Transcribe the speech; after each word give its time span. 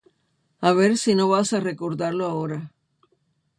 A 0.67 0.69
ver 0.77 0.91
si 1.01 1.11
no 1.13 1.25
vas 1.33 1.53
a 1.53 1.59
recordarlo 1.69 2.25
ahora. 2.25 2.59